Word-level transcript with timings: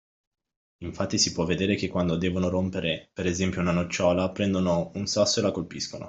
Infatti 0.79 1.19
si 1.19 1.31
può 1.31 1.45
vedere 1.45 1.75
che 1.75 1.87
quando 1.87 2.17
devono 2.17 2.49
rompere, 2.49 3.11
per 3.13 3.27
esempio, 3.27 3.61
una 3.61 3.71
nocciola 3.71 4.31
prendono 4.31 4.89
un 4.95 5.05
sasso 5.05 5.41
e 5.41 5.43
la 5.43 5.51
colpiscono. 5.51 5.99